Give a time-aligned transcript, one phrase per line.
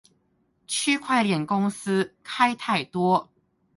[0.65, 3.29] 區塊鏈公司開太多